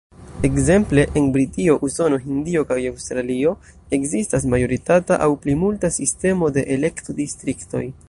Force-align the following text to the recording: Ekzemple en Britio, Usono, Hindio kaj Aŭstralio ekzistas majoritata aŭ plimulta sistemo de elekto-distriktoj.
Ekzemple 0.47 1.01
en 1.19 1.27
Britio, 1.35 1.75
Usono, 1.89 2.19
Hindio 2.23 2.65
kaj 2.71 2.79
Aŭstralio 2.93 3.53
ekzistas 3.99 4.51
majoritata 4.55 5.23
aŭ 5.27 5.31
plimulta 5.47 5.97
sistemo 6.01 6.55
de 6.59 6.69
elekto-distriktoj. 6.79 7.89